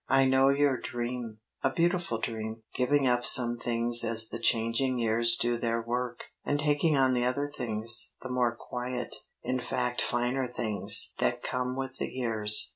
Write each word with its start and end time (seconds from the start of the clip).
I 0.09 0.25
know 0.25 0.49
your 0.49 0.79
dream 0.79 1.37
a 1.61 1.69
beautiful 1.69 2.17
dream. 2.17 2.63
Giving 2.73 3.05
up 3.05 3.23
some 3.23 3.59
things 3.59 4.03
as 4.03 4.29
the 4.29 4.39
changing 4.39 4.97
years 4.97 5.35
do 5.35 5.59
their 5.59 5.79
work, 5.79 6.23
and 6.43 6.59
taking 6.59 6.97
on 6.97 7.13
the 7.13 7.23
other 7.23 7.47
things, 7.47 8.15
the 8.23 8.29
more 8.29 8.55
quiet, 8.59 9.15
in 9.43 9.59
fact 9.59 10.01
finer 10.01 10.47
things, 10.47 11.13
that 11.19 11.43
come 11.43 11.75
with 11.75 11.97
the 11.97 12.07
years. 12.11 12.69